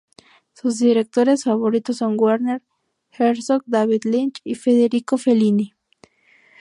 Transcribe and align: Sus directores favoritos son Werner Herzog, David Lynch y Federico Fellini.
Sus 0.53 0.79
directores 0.79 1.43
favoritos 1.43 1.97
son 1.97 2.15
Werner 2.19 2.63
Herzog, 3.11 3.61
David 3.67 4.01
Lynch 4.05 4.37
y 4.43 4.55
Federico 4.55 5.19
Fellini. 5.19 5.75